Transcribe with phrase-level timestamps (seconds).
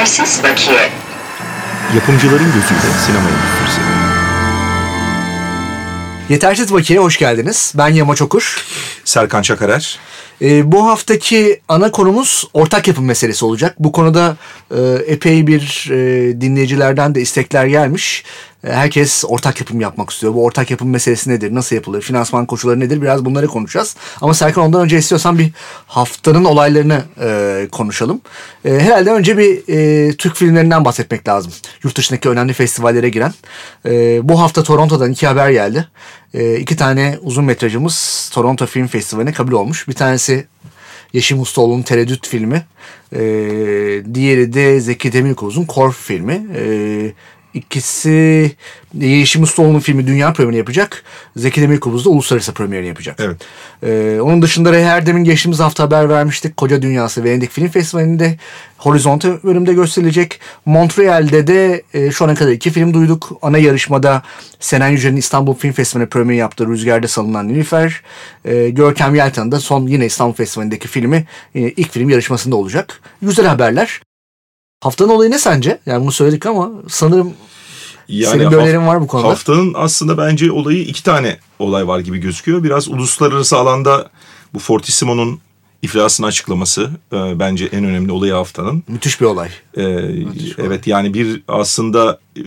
[0.00, 0.90] Yetersiz bakiye.
[1.94, 3.80] Yapımcıların gözüyle sinema endüstrisi.
[6.28, 7.72] Yetersiz Bakiye'ye hoş geldiniz.
[7.76, 8.64] Ben Yamaç Okur.
[9.04, 9.98] Serkan Çakarer.
[10.42, 13.74] Ee, bu haftaki ana konumuz ortak yapım meselesi olacak.
[13.78, 14.36] Bu konuda
[14.70, 18.24] e, epey bir e, dinleyicilerden de istekler gelmiş.
[18.64, 20.34] E, herkes ortak yapım yapmak istiyor.
[20.34, 21.54] Bu ortak yapım meselesi nedir?
[21.54, 22.02] Nasıl yapılır?
[22.02, 23.02] Finansman koşulları nedir?
[23.02, 23.96] Biraz bunları konuşacağız.
[24.20, 25.50] Ama Serkan ondan önce istiyorsan bir
[25.86, 28.20] haftanın olaylarını e, konuşalım.
[28.64, 31.52] E, herhalde önce bir e, Türk filmlerinden bahsetmek lazım.
[31.84, 33.34] Yurt dışındaki önemli festivallere giren.
[33.86, 35.88] E, bu hafta Toronto'dan iki haber geldi.
[36.34, 39.88] E, iki tane uzun metrajımız Toronto Film Festivali'ne kabul olmuş.
[39.88, 40.46] Bir tanesi
[41.12, 42.66] Yeşim Ustaoğlu'nun Tereddüt filmi.
[43.12, 43.20] E,
[44.14, 46.46] diğeri de Zeki Demirkubuz'un Korf filmi.
[46.56, 47.12] E,
[47.54, 48.52] ikisi
[48.94, 51.02] Yeşim Ustaoğlu'nun filmi dünya premierini yapacak.
[51.36, 53.20] Zeki Demirkubuz da uluslararası premierini yapacak.
[53.20, 53.36] Evet.
[53.82, 56.56] E, onun dışında Ray Erdem'in geçtiğimiz hafta haber vermiştik.
[56.56, 58.36] Koca Dünyası Venedik Film Festivali'nde
[58.78, 60.40] Horizonte bölümde gösterilecek.
[60.66, 63.38] Montreal'de de e, şu ana kadar iki film duyduk.
[63.42, 64.22] Ana yarışmada
[64.60, 68.02] Senen Yücel'in İstanbul Film Festivali'ne premieri yaptığı Rüzgarda Salınan Nilüfer.
[68.44, 73.00] E, Görkem Yeltan'ın da son yine İstanbul Festivali'ndeki filmi e, ilk film yarışmasında olacak.
[73.22, 74.00] Güzel haberler.
[74.80, 75.80] Haftanın olayı ne sence?
[75.86, 77.34] Yani bunu söyledik ama sanırım
[78.08, 79.28] senin bir önerin var bu konuda.
[79.28, 82.62] Haftanın aslında bence olayı iki tane olay var gibi gözüküyor.
[82.62, 84.10] Biraz uluslararası alanda
[84.54, 85.40] bu Fortissimo'nun
[85.82, 88.82] iflasını açıklaması e, bence en önemli olayı haftanın.
[88.88, 89.48] Müthiş bir olay.
[89.76, 89.82] E,
[90.58, 92.42] evet yani bir aslında e,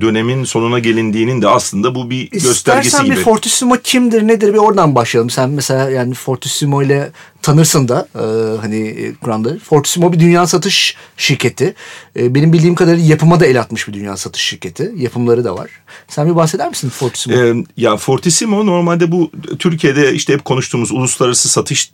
[0.00, 3.16] dönemin sonuna gelindiğinin de aslında bu bir göstergesi İstersen gibi.
[3.16, 5.30] bir Fortissimo kimdir nedir bir oradan başlayalım.
[5.30, 7.10] Sen mesela yani Fortissimo ile
[7.42, 9.58] tanırsın da e, hani e, Kur'an'da.
[9.58, 11.74] Fortissimo bir dünya satış şirketi.
[12.16, 14.92] E, benim bildiğim kadarıyla yapıma da el atmış bir dünya satış şirketi.
[14.96, 15.70] Yapımları da var.
[16.08, 17.36] Sen bir bahseder misin Fortissimo?
[17.36, 21.92] Ee, ya Fortissimo normalde bu Türkiye'de işte hep konuştuğumuz uluslararası satış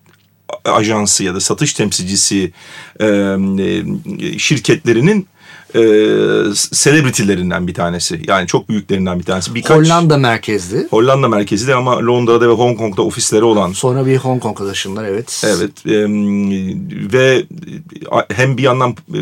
[0.65, 2.53] ajansı ya da satış temsilcisi
[3.01, 3.37] e,
[4.39, 5.27] şirketlerinin
[5.75, 5.81] e,
[6.55, 8.23] selebritilerinden bir tanesi.
[8.29, 9.55] Yani çok büyüklerinden bir tanesi.
[9.55, 10.87] Birkaç, Hollanda merkezli.
[10.91, 15.45] Hollanda merkezli ama Londra'da ve Hong Kong'da ofisleri olan Sonra bir Hong Kong'a taşındılar evet.
[15.47, 16.07] Evet e,
[17.13, 17.45] ve
[18.35, 19.21] hem bir yandan e,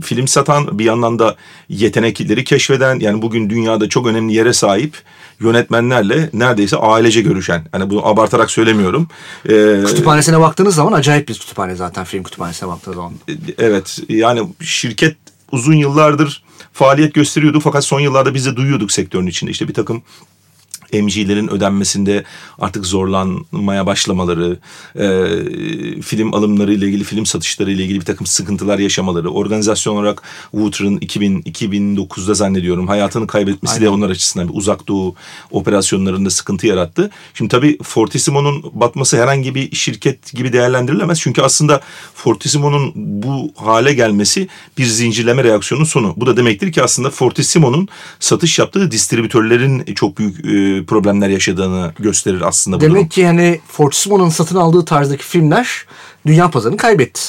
[0.00, 1.36] film satan bir yandan da
[1.68, 4.94] yetenekleri keşfeden yani bugün dünyada çok önemli yere sahip
[5.40, 7.64] yönetmenlerle neredeyse ailece görüşen.
[7.74, 9.08] Yani bunu abartarak söylemiyorum.
[9.48, 13.12] E, Kütüphanesine baktığınız zaman acayip bir kütüphane zaten film kütüphanesine baktığınız zaman.
[13.58, 15.16] evet yani şirket
[15.52, 16.42] uzun yıllardır
[16.72, 20.02] faaliyet gösteriyordu fakat son yıllarda biz de duyuyorduk sektörün içinde işte bir takım
[20.92, 22.24] MG'lerin ödenmesinde
[22.58, 24.58] artık zorlanmaya başlamaları,
[24.96, 30.22] e, film alımları ile ilgili, film satışları ile ilgili bir takım sıkıntılar yaşamaları, organizasyon olarak
[30.52, 33.86] Wooter'ın 2000 2009'da zannediyorum hayatını kaybetmesi Aynen.
[33.86, 35.14] de onlar açısından bir uzak doğu
[35.50, 37.10] operasyonlarında sıkıntı yarattı.
[37.34, 41.20] Şimdi tabii Fortissimo'nun batması herhangi bir şirket gibi değerlendirilemez.
[41.20, 41.80] Çünkü aslında
[42.14, 46.14] Fortissimo'nun bu hale gelmesi bir zincirleme reaksiyonun sonu.
[46.16, 47.88] Bu da demektir ki aslında Fortissimo'nun
[48.20, 52.94] satış yaptığı distribütörlerin çok büyük e, problemler yaşadığını gösterir aslında bu durum.
[52.94, 55.84] Demek ki hani Fortissimo'nun satın aldığı tarzdaki filmler
[56.26, 57.20] dünya pazarını kaybetti.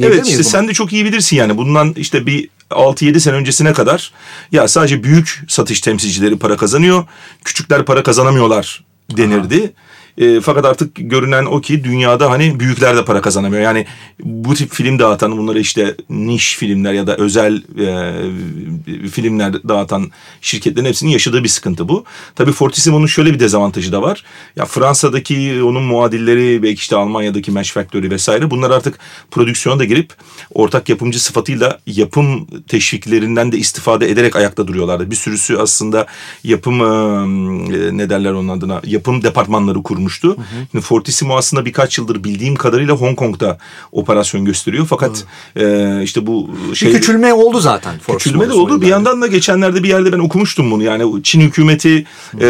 [0.00, 0.44] Evet işte buna?
[0.44, 4.12] sen de çok iyi bilirsin yani bundan işte bir 6-7 sene öncesine kadar
[4.52, 7.04] ya sadece büyük satış temsilcileri para kazanıyor,
[7.44, 8.84] küçükler para kazanamıyorlar
[9.16, 9.72] denirdi.
[10.18, 13.62] E, fakat artık görünen o ki dünyada hani büyükler de para kazanamıyor.
[13.62, 13.86] Yani
[14.20, 20.10] bu tip film dağıtan bunları işte niş filmler ya da özel e, filmler dağıtan
[20.40, 22.04] şirketlerin hepsinin yaşadığı bir sıkıntı bu.
[22.34, 24.24] Tabii Fortissimo'nun şöyle bir dezavantajı da var.
[24.56, 28.98] Ya Fransa'daki onun muadilleri belki işte Almanya'daki Match Factory vesaire bunlar artık
[29.30, 30.12] prodüksiyona da girip
[30.54, 35.10] ortak yapımcı sıfatıyla yapım teşviklerinden de istifade ederek ayakta duruyorlardı.
[35.10, 36.06] Bir sürüsü aslında
[36.44, 40.36] yapım e, ne derler onun adına yapım departmanları kurmuştu.
[40.70, 43.58] Şimdi Fortissimo aslında birkaç yıldır bildiğim kadarıyla Hong Kong'da
[43.92, 44.86] operasyon gösteriyor.
[44.90, 45.24] Fakat
[45.56, 46.88] e, işte bu şey...
[46.88, 47.94] Bir küçülme oldu zaten.
[48.08, 48.80] Küçülme de oldu.
[48.80, 50.82] Bir yandan da geçenlerde bir yerde ben okumuştum bunu.
[50.82, 52.04] Yani Çin hükümeti
[52.40, 52.46] e,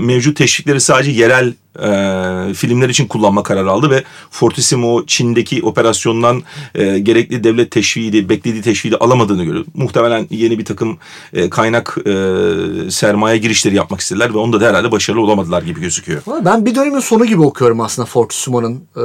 [0.00, 6.42] mevcut teşvikleri sadece yerel e, filmler için kullanma kararı aldı ve Fortissimo Çin'deki operasyondan
[6.74, 9.64] e, gerekli devlet teşviği, beklediği teşviği de alamadığını görüyor.
[9.74, 10.98] Muhtemelen yeni bir takım
[11.32, 12.10] e, kaynak e,
[12.90, 16.22] sermaye girişleri yapmak istediler ve onda da herhalde başarılı olamadılar gibi gözüküyor.
[16.44, 19.04] Ben bir dönemin sonu gibi okuyorum aslında Fortissimo'nun e,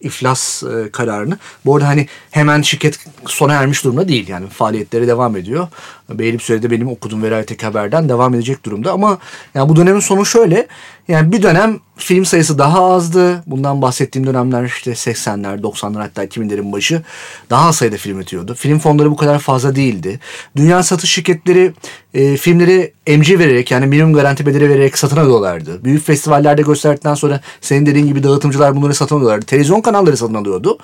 [0.00, 1.38] iflas e, kararını.
[1.66, 4.28] Bu arada hani hemen şirket sona ermiş durumda değil.
[4.28, 5.68] Yani faaliyetleri devam ediyor.
[6.10, 8.92] Belli bir sürede benim okuduğum Velayet'teki haberden devam edecek durumda.
[8.92, 9.18] Ama
[9.54, 10.68] yani bu dönemin sonu şöyle.
[11.08, 13.42] Yani bir dönem film sayısı daha azdı.
[13.46, 17.02] Bundan bahsettiğim dönemler işte 80'ler, 90'lar hatta 2000'lerin başı
[17.50, 18.54] daha az sayıda film üretiyordu.
[18.54, 20.20] Film fonları bu kadar fazla değildi.
[20.56, 21.72] Dünya satış şirketleri
[22.14, 25.84] e, filmleri MC vererek yani minimum garanti bedeli vererek satın alıyorlardı.
[25.84, 29.46] Büyük festivallerde gösterdikten sonra senin dediğin gibi dağıtımcılar bunları satın alıyorlardı.
[29.46, 30.78] Televizyon kanalları satın alıyordu.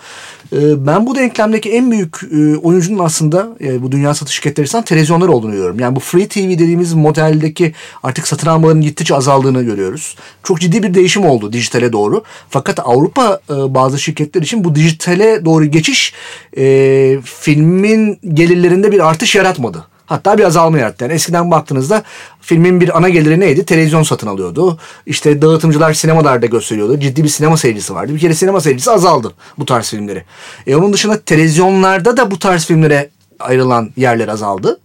[0.52, 5.28] E, ben bu denklemdeki en büyük e, oyuncunun aslında e, bu dünya satış şirketlerinden televizyonlar
[5.28, 5.80] olduğunu görüyorum.
[5.80, 10.16] Yani bu Free TV dediğimiz modeldeki artık satın almaların gittikçe azaldığını görüyoruz.
[10.42, 12.22] Çok ciddi bir değişim oldu dijitale doğru.
[12.50, 16.14] Fakat Avrupa e, bazı şirketler için bu dijitale doğru geçiş
[16.58, 19.97] e, filmin gelirlerinde bir artış yaratmadı.
[20.08, 21.04] Hatta bir azalma yarattı.
[21.04, 22.02] Yani eskiden baktığınızda
[22.40, 23.64] filmin bir ana geliri neydi?
[23.64, 24.78] Televizyon satın alıyordu.
[25.06, 27.00] İşte dağıtımcılar sinemalarda gösteriyordu.
[27.00, 28.14] Ciddi bir sinema seyircisi vardı.
[28.14, 30.24] Bir kere sinema seyircisi azaldı bu tarz filmleri.
[30.66, 33.10] E onun dışında televizyonlarda da bu tarz filmlere
[33.40, 34.80] ayrılan yerler azaldı.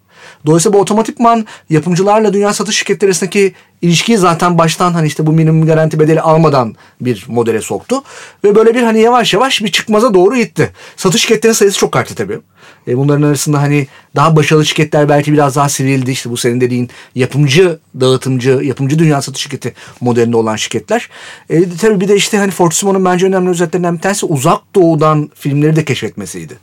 [0.46, 5.65] Dolayısıyla bu otomatikman yapımcılarla dünya satış şirketleri arasındaki ilişkiyi zaten baştan hani işte bu minimum
[5.65, 8.03] garanti bedeli almadan bir modele soktu.
[8.44, 10.71] Ve böyle bir hani yavaş yavaş bir çıkmaza doğru gitti.
[10.97, 12.39] Satış şirketlerinin sayısı çok arttı tabii.
[12.88, 16.12] E bunların arasında hani daha başarılı şirketler belki biraz daha sivrildi.
[16.12, 21.09] İşte bu senin dediğin yapımcı, dağıtımcı, yapımcı dünya satış şirketi modelinde olan şirketler.
[21.50, 25.75] E, tabii bir de işte hani Fortissimo'nun bence önemli özelliklerinden bir tanesi uzak doğudan filmleri
[25.75, 26.53] de keşfetmesiydi.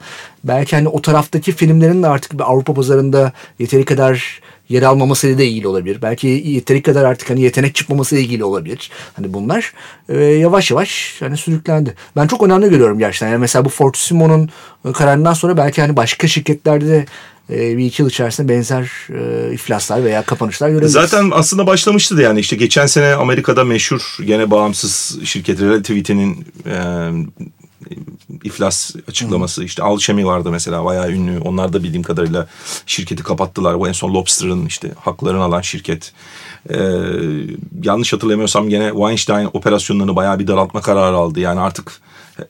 [0.44, 4.40] Belki hani o taraftaki filmlerin de artık bir Avrupa pazarında yeteri kadar
[4.70, 5.98] yer almamasıyla da ilgili olabilir.
[6.02, 8.90] Belki yeteri kadar artık hani yetenek çıkmamasıyla ilgili olabilir.
[9.16, 9.72] Hani bunlar
[10.08, 11.94] e, yavaş yavaş hani sürüklendi.
[12.16, 13.28] Ben çok önemli görüyorum gerçekten.
[13.28, 14.50] Yani mesela bu Fortissimo'nun
[14.92, 17.06] kararından sonra belki hani başka şirketlerde de
[17.50, 20.92] e, bir iki yıl içerisinde benzer e, iflaslar veya kapanışlar görebiliriz.
[20.92, 26.76] Zaten aslında başlamıştı da yani işte geçen sene Amerika'da meşhur gene bağımsız şirket Relativity'nin e,
[28.44, 29.60] iflas açıklaması.
[29.60, 29.64] Hı.
[29.64, 31.40] işte Alchemy vardı mesela bayağı ünlü.
[31.40, 32.46] Onlar da bildiğim kadarıyla
[32.86, 33.80] şirketi kapattılar.
[33.80, 36.12] Bu en son Lobster'ın işte haklarını alan şirket.
[36.70, 36.76] Ee,
[37.82, 41.40] yanlış hatırlamıyorsam gene Weinstein operasyonlarını bayağı bir daraltma kararı aldı.
[41.40, 42.00] Yani artık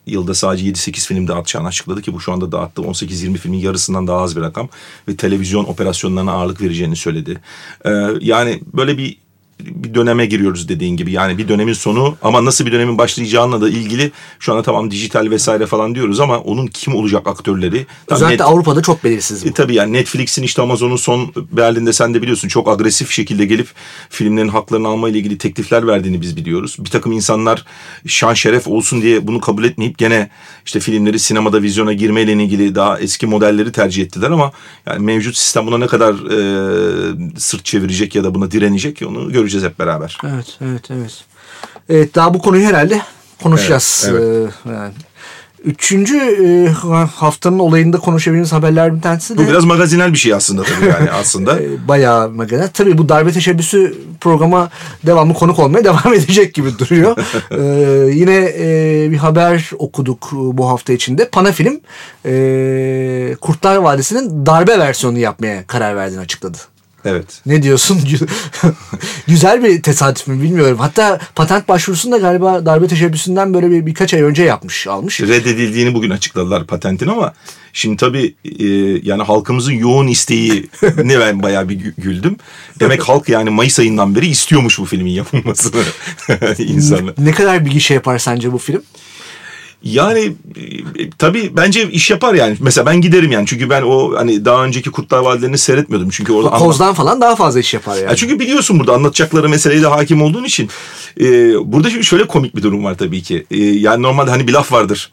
[0.07, 4.21] yılda sadece 7-8 film dağıtacağını açıkladı ki bu şu anda dağıttığı 18-20 filmin yarısından daha
[4.21, 4.69] az bir rakam.
[5.07, 7.41] Ve televizyon operasyonlarına ağırlık vereceğini söyledi.
[7.85, 7.89] Ee,
[8.19, 9.17] yani böyle bir
[9.65, 11.11] bir döneme giriyoruz dediğin gibi.
[11.11, 15.29] Yani bir dönemin sonu ama nasıl bir dönemin başlayacağına da ilgili şu anda tamam dijital
[15.29, 17.85] vesaire falan diyoruz ama onun kim olacak aktörleri.
[18.07, 19.49] Özellikle Net, Avrupa'da çok belirsiz bu.
[19.49, 23.67] E, tabii yani Netflix'in işte Amazon'un son Berlin'de sen de biliyorsun çok agresif şekilde gelip
[24.09, 26.75] filmlerin haklarını alma ile ilgili teklifler verdiğini biz biliyoruz.
[26.79, 27.65] Bir takım insanlar
[28.07, 30.29] şan şeref olsun diye bunu kabul etmeyip gene
[30.65, 34.51] işte filmleri sinemada vizyona girmeyle ilgili daha eski modelleri tercih ettiler ama
[34.85, 39.50] yani mevcut sistem buna ne kadar e, sırt çevirecek ya da buna direnecek onu göreceğiz
[39.51, 40.17] göreceğiz hep beraber.
[40.23, 41.23] Evet, evet, evet.
[41.89, 43.01] Evet, daha bu konuyu herhalde
[43.43, 44.07] konuşacağız.
[44.09, 44.53] Evet, evet.
[44.65, 44.93] Ee, yani.
[45.63, 46.69] Üçüncü e,
[47.05, 49.43] haftanın olayında konuşabildiğimiz haberler bir tanesi de...
[49.43, 51.61] Bu biraz magazinel bir şey aslında tabii yani aslında.
[51.61, 52.69] E, bayağı magazinel.
[52.69, 54.69] Tabii bu darbe teşebbüsü programa
[55.05, 57.17] devamlı konuk olmaya devam edecek gibi duruyor.
[57.51, 61.29] ee, yine e, bir haber okuduk bu hafta içinde.
[61.29, 61.79] Panafilm
[62.25, 66.57] e, Kurtlar Vadisi'nin darbe versiyonunu yapmaya karar verdiğini açıkladı.
[67.05, 67.41] Evet.
[67.45, 67.99] Ne diyorsun?
[69.27, 70.77] Güzel bir tesadüf mü bilmiyorum.
[70.79, 75.21] Hatta patent başvurusunu da galiba darbe teşebbüsünden böyle bir birkaç ay önce yapmış, almış.
[75.21, 77.33] Reddedildiğini bugün açıkladılar patentin ama
[77.73, 78.65] şimdi tabii e,
[79.03, 80.69] yani halkımızın yoğun isteği
[81.03, 82.35] ne ben bayağı bir güldüm.
[82.79, 85.81] Demek halk yani Mayıs ayından beri istiyormuş bu filmin yapılmasını
[86.57, 87.13] insanlar.
[87.17, 88.83] Ne kadar bir gişe yapar sence bu film?
[89.83, 90.33] Yani
[90.99, 92.57] e, tabii bence iş yapar yani.
[92.59, 93.47] Mesela ben giderim yani.
[93.47, 96.09] Çünkü ben o hani daha önceki Kurtlar Vadileri'ni seyretmiyordum.
[96.09, 96.97] Çünkü orada Koz'dan anlat...
[96.97, 98.09] falan daha fazla iş yapar yani.
[98.09, 100.69] Ya çünkü biliyorsun burada anlatacakları meseleye de hakim olduğun için.
[101.19, 101.25] E,
[101.73, 103.45] burada şimdi şöyle komik bir durum var tabii ki.
[103.51, 105.11] E, yani normalde hani bir laf vardır.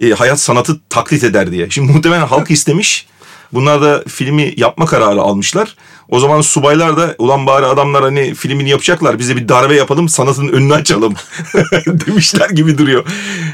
[0.00, 1.70] E, hayat sanatı taklit eder diye.
[1.70, 3.06] Şimdi muhtemelen halk istemiş.
[3.52, 5.76] Bunlar da filmi yapma kararı almışlar.
[6.08, 10.48] O zaman subaylar da ulan bari adamlar hani filmini yapacaklar bize bir darbe yapalım sanatın
[10.48, 11.14] önünü açalım
[11.86, 13.04] demişler gibi duruyor.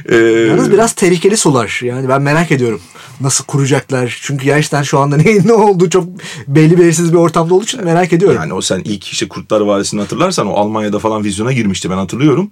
[0.09, 2.81] Ee, Yalnız biraz tehlikeli sular yani ben merak ediyorum
[3.23, 4.19] nasıl kuracaklar.
[4.23, 6.05] Çünkü gerçekten şu anda ne, ne oldu çok
[6.49, 8.37] belli belirsiz bir ortamda olduğu için merak ediyorum.
[8.41, 12.51] Yani o sen ilk işte Kurtlar Vadisi'ni hatırlarsan o Almanya'da falan vizyona girmişti ben hatırlıyorum.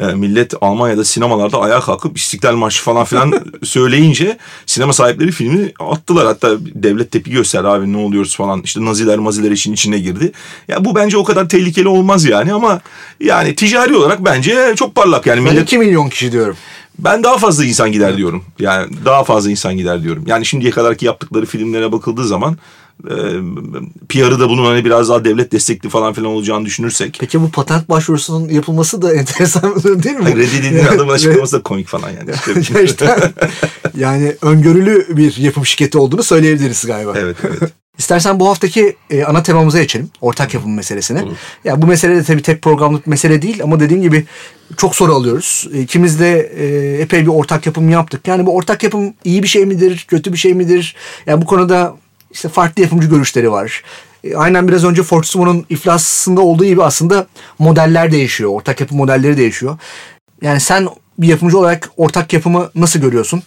[0.00, 6.26] Ee, millet Almanya'da sinemalarda ayağa kalkıp İstiklal Marşı falan filan söyleyince sinema sahipleri filmi attılar.
[6.26, 10.32] Hatta devlet tepki gösterdi abi ne oluyoruz falan işte naziler maziler işin içine girdi.
[10.68, 12.80] Ya bu bence o kadar tehlikeli olmaz yani ama
[13.20, 15.40] yani ticari olarak bence çok parlak yani.
[15.40, 15.56] Millet...
[15.56, 16.56] Ben 2 milyon kişi diyorum.
[16.98, 18.44] Ben daha fazla insan gider diyorum.
[18.58, 20.24] Yani daha fazla insan gider diyorum.
[20.26, 22.58] Yani şimdiye kadarki yaptıkları filmlere bakıldığı zaman
[23.04, 23.14] e,
[24.08, 27.16] PR'ı da bunun hani biraz daha devlet destekli falan filan olacağını düşünürsek.
[27.20, 30.22] Peki bu patent başvurusunun yapılması da enteresan değil mi?
[30.22, 32.30] Hayır, reddedildiğin adamın açıklaması da komik falan yani.
[32.72, 33.20] Gerçekten
[33.96, 37.12] yani öngörülü bir yapım şirketi olduğunu söyleyebiliriz galiba.
[37.16, 37.72] Evet evet.
[38.00, 40.10] İstersen bu haftaki e, ana temamıza geçelim.
[40.20, 41.22] Ortak yapım meselesine.
[41.22, 41.36] Olur.
[41.64, 44.24] Ya bu mesele de tabii tek programlık mesele değil ama dediğim gibi
[44.76, 45.68] çok soru alıyoruz.
[45.74, 46.66] İkimiz de e,
[47.02, 48.28] epey bir ortak yapım yaptık.
[48.28, 50.96] Yani bu ortak yapım iyi bir şey midir, kötü bir şey midir?
[51.26, 51.96] Yani bu konuda
[52.30, 53.82] işte farklı yapımcı görüşleri var.
[54.24, 57.26] e, aynen biraz önce Fortissimo'nun iflasında olduğu gibi aslında
[57.58, 58.50] modeller değişiyor.
[58.50, 59.78] Ortak yapı modelleri değişiyor.
[60.42, 60.88] Yani sen
[61.18, 63.42] bir yapımcı olarak ortak yapımı nasıl görüyorsun?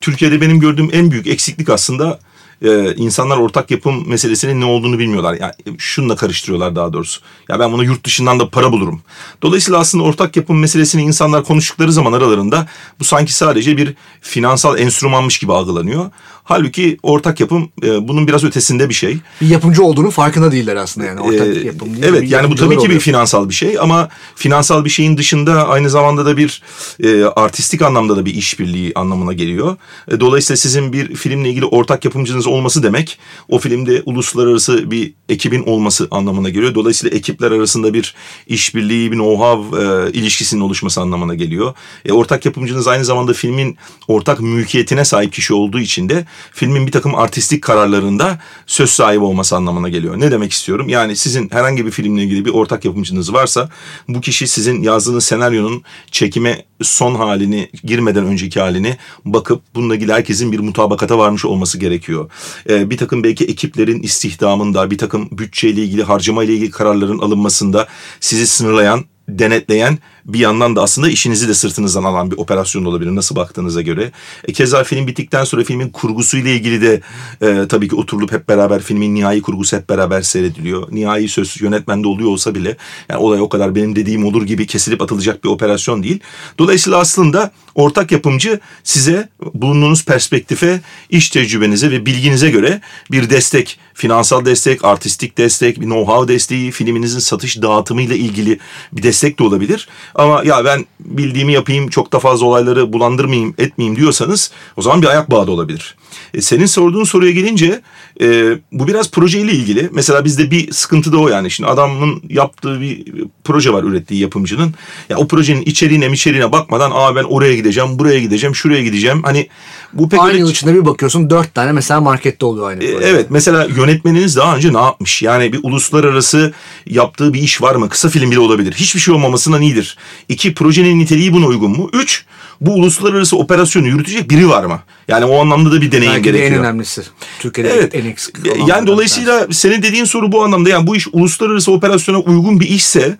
[0.00, 2.18] Türkiye'de benim gördüğüm en büyük eksiklik aslında
[2.64, 5.36] e, insanlar ortak yapım meselesinin ne olduğunu bilmiyorlar.
[5.40, 7.20] Yani şununla karıştırıyorlar daha doğrusu.
[7.48, 9.02] Ya ben bunu yurt dışından da para bulurum.
[9.42, 12.66] Dolayısıyla aslında ortak yapım meselesini insanlar konuştukları zaman aralarında
[13.00, 16.10] bu sanki sadece bir finansal enstrümanmış gibi algılanıyor.
[16.44, 19.18] Halbuki ortak yapım e, bunun biraz ötesinde bir şey.
[19.40, 21.92] Bir yapımcı olduğunu farkında değiller aslında yani ortak ee, yapım.
[21.92, 22.94] Değil, evet yani bu tabii ki oluyor.
[22.94, 26.62] bir finansal bir şey ama finansal bir şeyin dışında aynı zamanda da bir
[27.02, 29.76] e, artistik anlamda da bir işbirliği anlamına geliyor.
[30.10, 33.18] E, dolayısıyla sizin bir filmle ilgili ortak yapımcınız olması demek
[33.48, 36.74] o filmde uluslararası bir ekibin olması anlamına geliyor.
[36.74, 38.14] Dolayısıyla ekipler arasında bir
[38.46, 41.74] işbirliği, bir know-how e, ilişkisinin oluşması anlamına geliyor.
[42.04, 43.76] E, ortak yapımcınız aynı zamanda filmin
[44.08, 49.56] ortak mülkiyetine sahip kişi olduğu için de filmin bir takım artistik kararlarında söz sahibi olması
[49.56, 50.20] anlamına geliyor.
[50.20, 50.88] Ne demek istiyorum?
[50.88, 53.68] Yani sizin herhangi bir filmle ilgili bir ortak yapımcınız varsa
[54.08, 60.52] bu kişi sizin yazdığınız senaryonun çekime son halini girmeden önceki halini bakıp bununla ilgili herkesin
[60.52, 62.30] bir mutabakata varmış olması gerekiyor.
[62.68, 67.88] Ee, bir takım belki ekiplerin istihdamında bir takım bütçeyle ilgili harcama ile ilgili kararların alınmasında
[68.20, 73.36] sizi sınırlayan denetleyen bir yandan da aslında işinizi de sırtınızdan alan bir operasyon olabilir nasıl
[73.36, 74.12] baktığınıza göre.
[74.48, 77.00] E, keza film bittikten sonra filmin kurgusuyla ilgili de
[77.42, 80.88] e, tabii ki oturulup hep beraber filmin nihai kurgusu hep beraber seyrediliyor.
[80.90, 82.76] Nihai söz yönetmende oluyor olsa bile
[83.08, 86.20] yani olay o kadar benim dediğim olur gibi kesilip atılacak bir operasyon değil.
[86.58, 94.44] Dolayısıyla aslında ortak yapımcı size bulunduğunuz perspektife, iş tecrübenize ve bilginize göre bir destek, finansal
[94.44, 98.58] destek, artistik destek, bir know-how desteği, filminizin satış dağıtımıyla ilgili
[98.92, 99.88] bir destek de olabilir.
[100.14, 105.06] Ama ya ben bildiğimi yapayım çok da fazla olayları bulandırmayayım etmeyeyim diyorsanız o zaman bir
[105.06, 105.96] ayak bağı da olabilir.
[106.34, 107.80] E, senin sorduğun soruya gelince
[108.20, 109.88] e, bu biraz projeyle ilgili.
[109.92, 111.50] Mesela bizde bir sıkıntı da o yani.
[111.50, 113.04] Şimdi adamın yaptığı bir
[113.44, 114.74] proje var ürettiği yapımcının.
[115.08, 119.22] Ya o projenin içeriğine içeriğine bakmadan aa ben oraya gideceğim, buraya gideceğim, şuraya gideceğim.
[119.22, 119.48] Hani
[119.92, 120.50] bu pek aynı öyle...
[120.50, 122.84] içinde bir bakıyorsun dört tane mesela markette oluyor aynı.
[122.84, 125.22] E, evet mesela yönetmeniniz daha önce ne yapmış?
[125.22, 126.52] Yani bir uluslararası
[126.86, 127.88] yaptığı bir iş var mı?
[127.88, 128.72] Kısa film bile olabilir.
[128.72, 129.96] Hiçbir şey olmamasından iyidir.
[130.28, 131.90] İki projenin niteliği buna uygun mu?
[131.92, 132.24] Üç
[132.66, 134.80] bu uluslararası operasyonu yürütecek biri var mı?
[135.08, 136.50] Yani o anlamda da bir deneyim Belki gerekiyor.
[136.50, 137.02] Belki en önemlisi.
[137.38, 137.94] Türkiye'de evet.
[137.94, 138.66] en eksik olan.
[138.66, 139.52] Yani dolayısıyla dersin.
[139.52, 140.68] senin dediğin soru bu anlamda.
[140.68, 143.18] Yani bu iş uluslararası operasyona uygun bir işse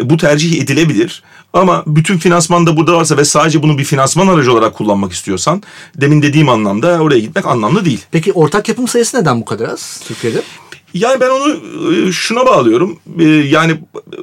[0.00, 1.22] e, bu tercih edilebilir.
[1.52, 5.62] Ama bütün finansman da burada varsa ve sadece bunu bir finansman aracı olarak kullanmak istiyorsan
[5.96, 8.00] demin dediğim anlamda oraya gitmek anlamlı değil.
[8.10, 10.42] Peki ortak yapım sayısı neden bu kadar az Türkiye'de?
[10.94, 11.60] Yani ben onu
[12.08, 12.98] e, şuna bağlıyorum.
[13.18, 13.76] E, yani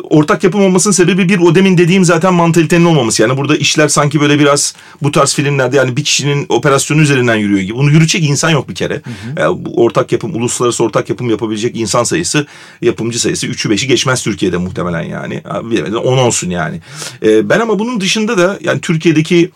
[0.10, 3.22] ortak yapım olmasının sebebi bir o demin dediğim zaten mantalitenin olmaması.
[3.22, 7.60] Yani burada işler sanki böyle biraz bu tarz filmlerde yani bir kişinin operasyonu üzerinden yürüyor
[7.60, 7.78] gibi.
[7.78, 8.94] Bunu yürütecek insan yok bir kere.
[8.94, 9.42] Hı hı.
[9.42, 12.48] Yani bu ortak yapım, uluslararası ortak yapım yapabilecek insan sayısı,
[12.82, 15.42] yapımcı sayısı 3'ü 5'i geçmez Türkiye'de muhtemelen yani.
[15.64, 16.82] Bilemeden 10 olsun yani.
[17.24, 19.52] E, ben ama bunun dışında da yani Türkiye'deki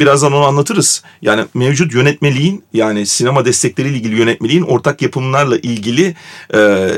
[0.00, 1.02] birazdan onu anlatırız.
[1.22, 6.14] Yani mevcut yönetmeliğin yani sinema destekleriyle ilgili yönetmeliğin ortak yapımlarla ilgili
[6.54, 6.90] e,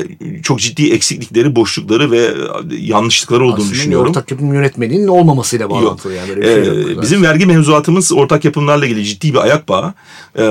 [0.43, 2.33] çok ciddi eksiklikleri, boşlukları ve
[2.79, 4.09] yanlışlıkları olduğunu Aslında düşünüyorum.
[4.09, 6.29] ortak yapım yönetmeliğinin olmamasıyla bağlantılı yani.
[6.29, 9.93] Böyle bir şey ee, bizim vergi mevzuatımız ortak yapımlarla ilgili ciddi bir ayak bağı.
[10.39, 10.43] Ee,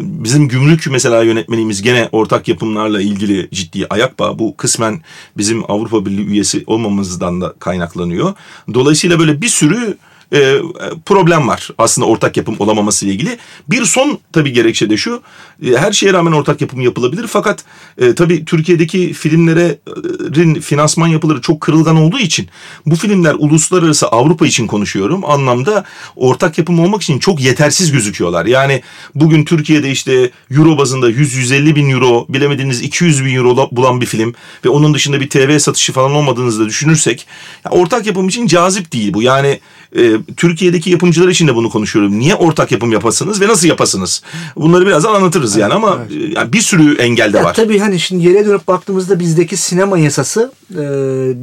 [0.00, 4.38] bizim gümrük mesela yönetmeliğimiz gene ortak yapımlarla ilgili ciddi ayak bağı.
[4.38, 5.02] Bu kısmen
[5.36, 8.34] bizim Avrupa Birliği üyesi olmamızdan da kaynaklanıyor.
[8.74, 9.98] Dolayısıyla böyle bir sürü
[10.32, 10.58] e,
[11.06, 13.38] problem var aslında ortak yapım olamaması ile ilgili.
[13.68, 15.22] Bir son tabii gerekçe de şu.
[15.66, 17.64] E, her şeye rağmen ortak yapım yapılabilir fakat
[17.98, 22.48] e, tabii Türkiye'deki filmlerin finansman yapıları çok kırılgan olduğu için
[22.86, 25.84] bu filmler uluslararası Avrupa için konuşuyorum anlamda
[26.16, 28.46] ortak yapım olmak için çok yetersiz gözüküyorlar.
[28.46, 28.82] Yani
[29.14, 34.34] bugün Türkiye'de işte euro bazında 100-150 bin euro bilemediğiniz 200 bin euro bulan bir film
[34.64, 37.26] ve onun dışında bir TV satışı falan olmadığınızı da düşünürsek
[37.70, 39.22] ortak yapım için cazip değil bu.
[39.22, 39.60] Yani
[39.96, 42.18] e, Türkiye'deki yapımcılar için de bunu konuşuyorum.
[42.18, 44.22] Niye ortak yapım yapasınız ve nasıl yapasınız?
[44.56, 46.36] Bunları birazdan anlatırız yani ama evet.
[46.36, 47.54] yani bir sürü engel de var.
[47.54, 50.76] tabii hani şimdi yere dönüp baktığımızda bizdeki sinema yasası e,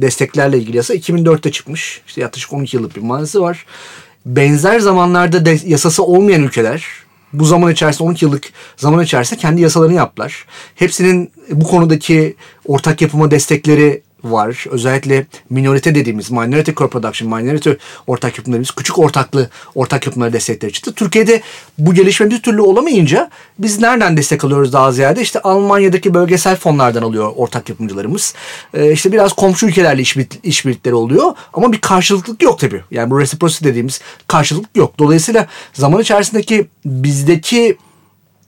[0.02, 2.00] desteklerle ilgili yasa 2004'te çıkmış.
[2.06, 3.66] İşte yaklaşık 12 yıllık bir manası var.
[4.26, 6.84] Benzer zamanlarda de, yasası olmayan ülkeler
[7.32, 8.44] bu zaman içerisinde 12 yıllık
[8.76, 10.44] zaman içerisinde kendi yasalarını yaptılar.
[10.74, 14.64] Hepsinin bu konudaki ortak yapıma destekleri var.
[14.70, 17.70] Özellikle minorite dediğimiz minority co-production, minority
[18.06, 20.92] ortak yapımlarımız küçük ortaklı ortak yapımları destekleri çıktı.
[20.92, 21.42] Türkiye'de
[21.78, 25.22] bu gelişme bir türlü olamayınca biz nereden destek alıyoruz daha ziyade?
[25.22, 28.34] İşte Almanya'daki bölgesel fonlardan alıyor ortak yapımcılarımız.
[28.74, 30.02] Ee, işte biraz komşu ülkelerle
[30.42, 32.82] işbirlikleri oluyor ama bir karşılıklık yok tabii.
[32.90, 34.98] Yani bu reciprocity dediğimiz karşılık yok.
[34.98, 37.76] Dolayısıyla zaman içerisindeki bizdeki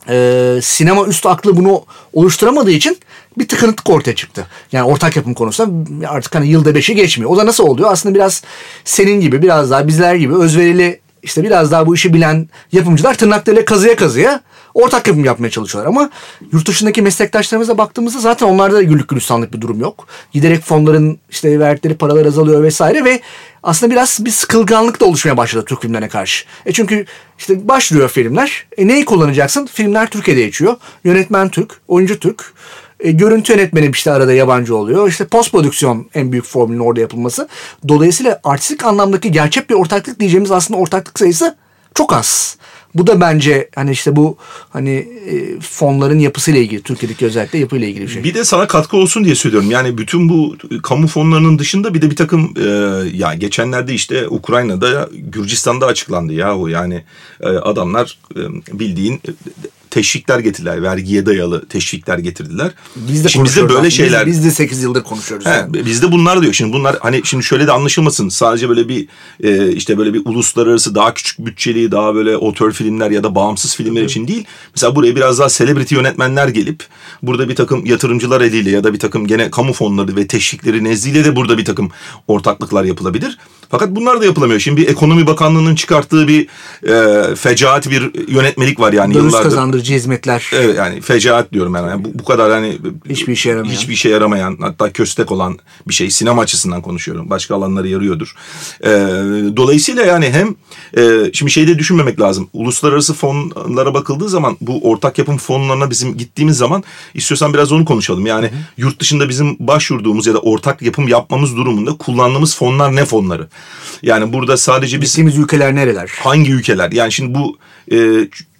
[0.08, 2.98] e, sinema üst aklı bunu oluşturamadığı için
[3.40, 4.46] bir tıkanıklık ortaya çıktı.
[4.72, 7.30] Yani ortak yapım konusunda artık hani yılda beşi geçmiyor.
[7.30, 7.92] O da nasıl oluyor?
[7.92, 8.42] Aslında biraz
[8.84, 13.64] senin gibi biraz daha bizler gibi özverili işte biraz daha bu işi bilen yapımcılar tırnaklarıyla
[13.64, 14.40] kazıya kazıya
[14.74, 15.90] ortak yapım yapmaya çalışıyorlar.
[15.90, 16.10] Ama
[16.52, 20.06] yurt dışındaki meslektaşlarımıza baktığımızda zaten onlarda da güllük gülistanlık bir durum yok.
[20.32, 23.20] Giderek fonların işte verdikleri paralar azalıyor vesaire ve
[23.62, 26.44] aslında biraz bir sıkılganlık da oluşmaya başladı Türk filmlerine karşı.
[26.66, 27.06] E çünkü
[27.38, 28.66] işte başlıyor filmler.
[28.78, 29.66] E neyi kullanacaksın?
[29.66, 30.76] Filmler Türkiye'de geçiyor.
[31.04, 32.52] Yönetmen Türk, oyuncu Türk.
[33.00, 35.08] E, görüntü yönetmeni işte arada yabancı oluyor.
[35.08, 37.48] İşte post prodüksiyon en büyük formülün orada yapılması.
[37.88, 41.56] Dolayısıyla artistik anlamdaki gerçek bir ortaklık diyeceğimiz aslında ortaklık sayısı
[41.94, 42.58] çok az.
[42.94, 44.36] Bu da bence hani işte bu
[44.70, 44.90] hani
[45.30, 48.24] e, fonların yapısıyla ilgili Türkiye'deki özellikle yapıyla ilgili bir şey.
[48.24, 49.70] Bir de sana katkı olsun diye söylüyorum.
[49.70, 52.68] Yani bütün bu kamu fonlarının dışında bir de bir takım e,
[53.16, 57.04] ya geçenlerde işte Ukrayna'da Gürcistan'da açıklandı ya o yani
[57.40, 58.40] e, adamlar e,
[58.78, 59.20] bildiğin
[59.90, 60.82] teşvikler getirdiler.
[60.82, 62.70] Vergiye dayalı teşvikler getirdiler.
[62.96, 64.26] Biz de şimdi bizde böyle şeyler.
[64.26, 65.46] Biz, biz de 8 yıldır konuşuyoruz.
[65.46, 65.86] He, yani.
[65.86, 66.52] Bizde bunlar diyor.
[66.52, 68.28] Şimdi bunlar hani şimdi şöyle de anlaşılmasın.
[68.28, 69.08] Sadece böyle bir
[69.42, 73.76] e, işte böyle bir uluslararası daha küçük bütçeli daha böyle otör filmler ya da bağımsız
[73.76, 74.44] filmler için değil.
[74.74, 76.84] Mesela buraya biraz daha celebrity yönetmenler gelip
[77.22, 81.24] burada bir takım yatırımcılar eliyle ya da bir takım gene kamu fonları ve teşvikleri nezdiyle
[81.24, 81.90] de burada bir takım
[82.28, 83.38] ortaklıklar yapılabilir.
[83.70, 84.60] Fakat bunlar da yapılamıyor.
[84.60, 86.48] Şimdi ekonomi bakanlığının çıkarttığı bir
[86.88, 89.50] e, fecaat bir yönetmelik var yani Döviz yıllardır.
[89.78, 90.50] Kazandırıcı hizmetler.
[90.52, 91.82] Evet yani fecaat diyorum ben.
[91.82, 93.74] Yani bu, bu kadar hani Hiçbir işe yaramayan.
[93.74, 95.58] Hiçbir işe yaramayan hatta köstek olan
[95.88, 96.10] bir şey.
[96.10, 97.30] Sinema açısından konuşuyorum.
[97.30, 98.34] Başka alanları yarıyordur.
[98.84, 98.88] Ee,
[99.56, 100.54] dolayısıyla yani hem
[100.96, 102.48] e, şimdi şeyde düşünmemek lazım.
[102.52, 108.26] Uluslararası fonlara bakıldığı zaman bu ortak yapım fonlarına bizim gittiğimiz zaman istiyorsan biraz onu konuşalım.
[108.26, 108.58] Yani hı hı.
[108.76, 113.48] yurt dışında bizim başvurduğumuz ya da ortak yapım yapmamız durumunda kullandığımız fonlar ne fonları?
[114.02, 115.08] Yani burada sadece biz...
[115.08, 116.10] Gittiğimiz ülkeler nereler?
[116.24, 116.92] Hangi ülkeler?
[116.92, 117.58] Yani şimdi bu
[117.92, 117.96] e,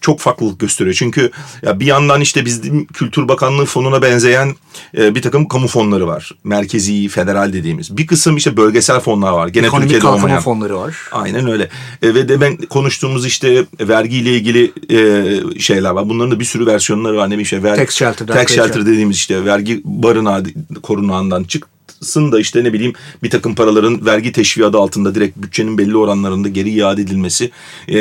[0.00, 0.94] çok farklılık gösteriyor.
[0.94, 1.30] Çünkü
[1.62, 4.54] ya bir yandan işte bizim Kültür Bakanlığı fonuna benzeyen
[4.98, 6.32] e, bir takım kamu fonları var.
[6.44, 7.96] Merkezi, federal dediğimiz.
[7.96, 9.48] Bir kısım işte bölgesel fonlar var.
[9.48, 10.40] Gene Ekonomik Türkiye'de olmayan.
[10.40, 10.96] fonları var.
[11.12, 11.68] Aynen öyle.
[12.02, 16.08] E, ve de ben konuştuğumuz işte vergiyle ilgili e, şeyler var.
[16.08, 17.30] Bunların da bir sürü versiyonları var.
[17.30, 17.80] Ne bir şey vergi.
[17.80, 18.26] Tax shelter.
[18.26, 20.44] Tax shelter dediğimiz işte vergi barınağı
[20.82, 25.78] korunağından çık yapsın da işte ne bileyim bir takım paraların vergi teşviği altında direkt bütçenin
[25.78, 27.50] belli oranlarında geri iade edilmesi
[27.88, 28.00] e,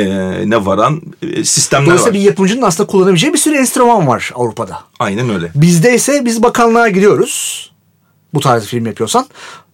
[0.50, 2.20] ne varan e, sistemler Dolayısıyla var.
[2.20, 4.78] bir yapımcının aslında kullanabileceği bir sürü enstrüman var Avrupa'da.
[4.98, 5.50] Aynen öyle.
[5.54, 7.70] Bizde ise biz bakanlığa giriyoruz.
[8.34, 9.26] Bu tarz film yapıyorsan.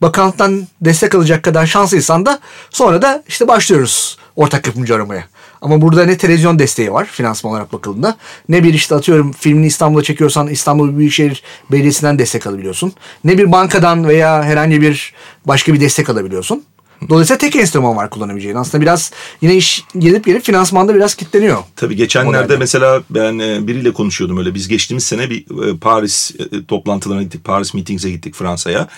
[0.02, 5.24] Bakanlıktan destek alacak kadar şanslıysan da sonra da işte başlıyoruz ortak yapımcı aramaya.
[5.64, 8.16] Ama burada ne televizyon desteği var finansman olarak bakıldığında
[8.48, 12.92] ne bir işte atıyorum filmini İstanbul'a çekiyorsan İstanbul Büyükşehir Belediyesi'nden destek alabiliyorsun.
[13.24, 15.14] Ne bir bankadan veya herhangi bir
[15.46, 16.64] başka bir destek alabiliyorsun.
[17.08, 18.56] Dolayısıyla tek enstrüman var kullanabileceğin.
[18.56, 21.58] Aslında biraz yine iş gelip gelip finansmanda biraz kitleniyor.
[21.76, 22.56] Tabii geçenlerde Modelde.
[22.56, 24.54] mesela ben e, biriyle konuşuyordum öyle.
[24.54, 27.44] Biz geçtiğimiz sene bir e, Paris e, toplantılarına gittik.
[27.44, 28.88] Paris Meetings'e gittik Fransa'ya.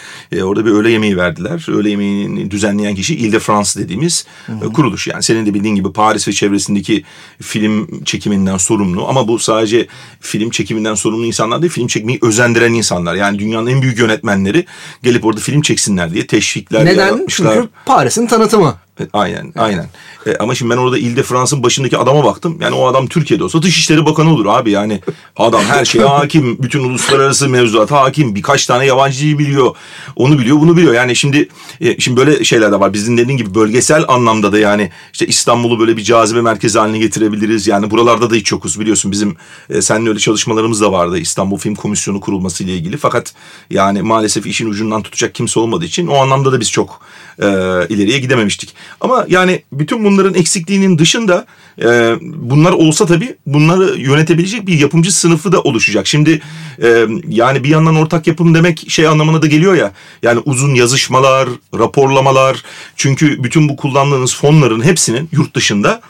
[0.42, 1.66] Orada bir öğle yemeği verdiler.
[1.70, 4.72] Öğle yemeğini düzenleyen kişi Ile de France dediğimiz Hı-hı.
[4.72, 5.06] kuruluş.
[5.06, 7.04] Yani senin de bildiğin gibi Paris ve çevresindeki
[7.42, 9.08] film çekiminden sorumlu.
[9.08, 9.86] Ama bu sadece
[10.20, 11.72] film çekiminden sorumlu insanlar değil.
[11.72, 13.14] Film çekmeyi özendiren insanlar.
[13.14, 14.64] Yani dünyanın en büyük yönetmenleri
[15.02, 17.06] gelip orada film çeksinler diye teşvikler Neden?
[17.06, 17.54] yaratmışlar.
[17.54, 18.74] Çünkü Paris'in tanıtımı.
[19.00, 19.88] E, aynen, aynen.
[20.26, 22.58] E, ama şimdi ben orada İl de France'ın başındaki adama baktım.
[22.60, 24.70] Yani o adam Türkiye'de olsa Dışişleri Bakanı olur abi.
[24.70, 25.00] Yani
[25.36, 26.62] adam her şeye hakim.
[26.62, 28.34] Bütün uluslararası mevzuata hakim.
[28.34, 29.76] Birkaç tane yabancıyı biliyor.
[30.16, 30.94] Onu biliyor, bunu biliyor.
[30.94, 31.48] Yani şimdi
[31.80, 32.92] e, şimdi böyle şeyler de var.
[32.92, 37.66] Bizim dediğin gibi bölgesel anlamda da yani işte İstanbul'u böyle bir cazibe merkezi haline getirebiliriz.
[37.66, 39.12] Yani buralarda da hiç yokuz biliyorsun.
[39.12, 39.36] Bizim
[39.70, 41.18] e, seninle öyle çalışmalarımız da vardı.
[41.18, 42.96] İstanbul Film Komisyonu kurulması ile ilgili.
[42.96, 43.34] Fakat
[43.70, 47.00] yani maalesef işin ucundan tutacak kimse olmadığı için o anlamda da biz çok
[47.42, 47.46] e,
[47.88, 48.74] ileriye gidememiştik.
[49.00, 51.46] Ama yani bütün bunların eksikliğinin dışında
[51.82, 56.06] e, bunlar olsa tabii bunları yönetebilecek bir yapımcı sınıfı da oluşacak.
[56.06, 56.42] Şimdi
[56.82, 59.92] e, yani bir yandan ortak yapım demek şey anlamına da geliyor ya.
[60.22, 62.62] Yani uzun yazışmalar, raporlamalar.
[62.96, 66.00] Çünkü bütün bu kullandığınız fonların hepsinin yurt dışında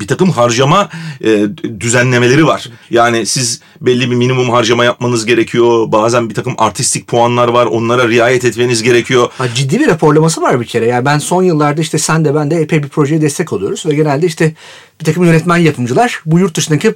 [0.00, 0.88] bir takım harcama
[1.24, 1.46] e,
[1.80, 2.70] düzenlemeleri var.
[2.90, 5.92] Yani siz belli bir minimum harcama yapmanız gerekiyor.
[5.92, 7.66] Bazen bir takım artistik puanlar var.
[7.66, 9.28] Onlara riayet etmeniz gerekiyor.
[9.38, 10.86] Ha, ciddi bir raporlaması var bir kere.
[10.86, 13.86] Yani ben son yıllarda işte sen de ben de epey bir projeye destek oluyoruz.
[13.86, 14.54] Ve genelde işte
[15.00, 16.94] bir takım yönetmen yapımcılar bu yurt dışındaki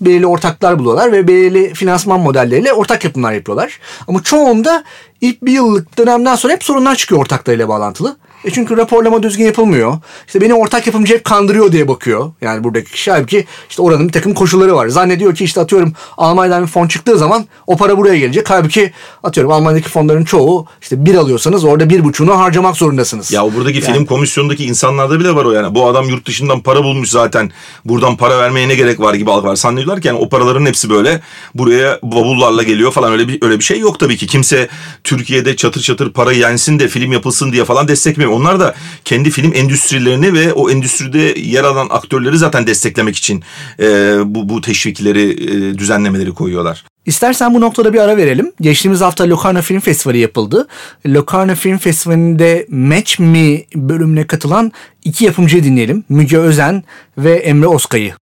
[0.00, 3.78] belirli ortaklar buluyorlar ve belirli finansman modelleriyle ortak yapımlar yapıyorlar.
[4.08, 4.84] Ama çoğunda
[5.20, 8.16] ilk bir yıllık dönemden sonra hep sorunlar çıkıyor ortaklarıyla bağlantılı.
[8.44, 9.98] E çünkü raporlama düzgün yapılmıyor.
[10.26, 12.32] İşte beni ortak yapımcı hep kandırıyor diye bakıyor.
[12.40, 14.88] Yani buradaki kişi halbuki işte oranın bir takım koşulları var.
[14.88, 18.50] Zannediyor ki işte atıyorum Almanya'dan bir fon çıktığı zaman o para buraya gelecek.
[18.50, 23.32] Halbuki atıyorum Almanya'daki fonların çoğu işte bir alıyorsanız orada bir buçuğunu harcamak zorundasınız.
[23.32, 25.74] Ya o buradaki Yani- film komisyonundaki insanlarda bile var o yani.
[25.74, 27.50] Bu adam yurt dışından para bulmuş zaten.
[27.84, 29.56] Buradan para vermeye ne gerek var gibi algılar.
[29.56, 31.20] Zannediyorlar ki yani o paraların hepsi böyle
[31.54, 34.26] buraya bavullarla geliyor falan öyle bir öyle bir şey yok tabii ki.
[34.26, 34.68] Kimse
[35.04, 38.29] Türkiye'de çatır çatır para yensin de film yapılsın diye falan desteklemiyor.
[38.30, 43.42] Onlar da kendi film endüstrilerini ve o endüstride yer alan aktörleri zaten desteklemek için
[43.80, 43.86] e,
[44.24, 46.84] bu bu teşvikleri, e, düzenlemeleri koyuyorlar.
[47.06, 48.52] İstersen bu noktada bir ara verelim.
[48.60, 50.68] Geçtiğimiz hafta Locarno Film Festivali yapıldı.
[51.06, 54.72] Locarno Film Festivali'nde Match Me bölümüne katılan
[55.04, 56.04] iki yapımcıyı dinleyelim.
[56.08, 56.84] Müge Özen
[57.18, 58.19] ve Emre Oskay'ı.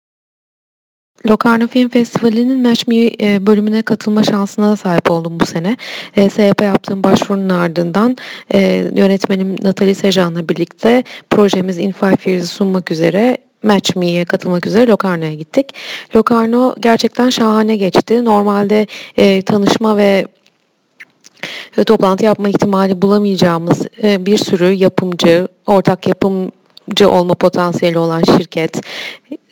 [1.29, 5.77] Locarno Film Festivali'nin Match Me e, bölümüne katılma şansına da sahip oldum bu sene.
[6.17, 8.17] E, SYP yaptığım başvurunun ardından
[8.55, 8.61] e,
[8.95, 15.35] yönetmenim Natalie Sejan'la birlikte projemiz In Five Years'ı sunmak üzere Match Me'ye katılmak üzere Locarno'ya
[15.35, 15.75] gittik.
[16.17, 18.25] Locarno gerçekten şahane geçti.
[18.25, 20.27] Normalde e, tanışma ve
[21.79, 26.07] e, toplantı yapma ihtimali bulamayacağımız e, bir sürü yapımcı, ortak
[26.85, 28.81] yapımcı olma potansiyeli olan şirket,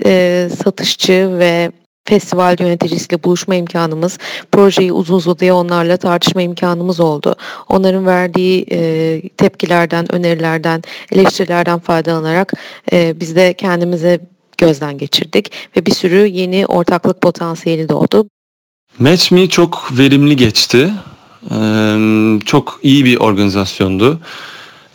[0.05, 1.73] e, satışçı ve
[2.05, 4.19] festival yöneticisiyle buluşma imkanımız,
[4.53, 7.37] projeyi uzun uzadıya onlarla tartışma imkanımız oldu.
[7.69, 12.53] Onların verdiği e, tepkilerden, önerilerden, eleştirilerden faydalanarak
[12.93, 14.21] e, biz de kendimize
[14.59, 18.29] gözden geçirdik ve bir sürü yeni ortaklık potansiyeli doğdu.
[18.99, 20.91] Match Me çok verimli geçti.
[21.51, 24.21] Ee, çok iyi bir organizasyondu.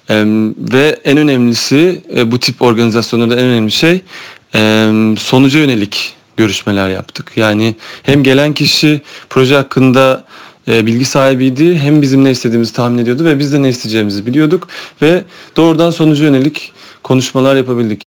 [0.10, 4.02] Ve en önemlisi e, bu tip organizasyonlarda en önemli şey
[5.20, 7.32] sonuca yönelik görüşmeler yaptık.
[7.36, 10.26] Yani hem gelen kişi proje hakkında
[10.67, 14.67] e, bilgi sahibiydi hem bizim ne istediğimizi tahmin ediyordu ve biz de ne isteyeceğimizi biliyorduk
[15.02, 15.24] ve
[15.58, 18.07] doğrudan sonuca yönelik konuşmalar yapabildik.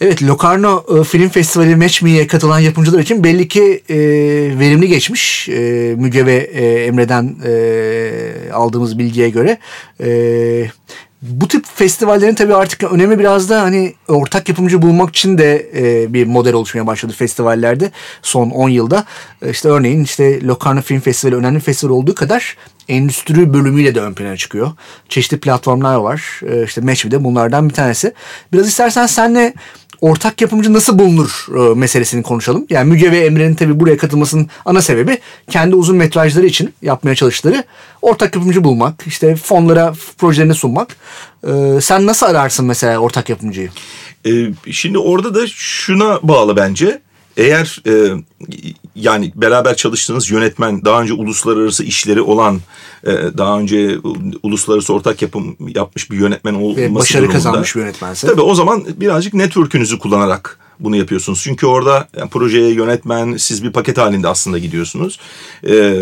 [0.00, 3.96] Evet Locarno e, Film Festivali Me'ye katılan yapımcılar için belli ki e,
[4.58, 5.48] verimli geçmiş.
[5.48, 9.58] E, Müge ve e, Emre'den e, aldığımız bilgiye göre.
[10.00, 10.70] E,
[11.22, 16.12] bu tip festivallerin tabii artık önemi biraz da hani ortak yapımcı bulmak için de e,
[16.12, 17.90] bir model oluşmaya başladı festivallerde
[18.22, 19.04] son 10 yılda.
[19.42, 22.56] E, işte örneğin işte Locarno Film Festivali önemli festival olduğu kadar
[22.88, 24.70] endüstri bölümüyle de ön plana çıkıyor.
[25.08, 26.40] Çeşitli platformlar var.
[26.50, 28.12] E, işte Match de bunlardan bir tanesi.
[28.52, 29.54] Biraz istersen senle
[30.00, 32.66] ortak yapımcı nasıl bulunur e, meselesini konuşalım.
[32.70, 35.18] Yani Müge ve Emre'nin tabii buraya katılmasının ana sebebi
[35.50, 37.64] kendi uzun metrajları için yapmaya çalıştıkları
[38.02, 40.96] ortak yapımcı bulmak, işte fonlara projelerini sunmak.
[41.48, 43.70] E, sen nasıl ararsın mesela ortak yapımcıyı?
[44.26, 47.00] Ee, şimdi orada da şuna bağlı bence.
[47.36, 47.92] Eğer e,
[49.00, 52.60] yani beraber çalıştığınız yönetmen daha önce uluslararası işleri olan
[53.04, 53.98] e, daha önce
[54.42, 58.26] uluslararası ortak yapım yapmış bir yönetmen olması Ve başarı durumunda, kazanmış bir yönetmense.
[58.26, 61.40] Tabii o zaman birazcık network'ünüzü kullanarak bunu yapıyorsunuz.
[61.42, 65.18] Çünkü orada yani projeye yönetmen siz bir paket halinde aslında gidiyorsunuz.
[65.68, 65.94] Ee,